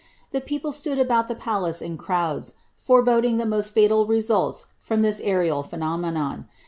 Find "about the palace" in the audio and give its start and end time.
0.97-1.79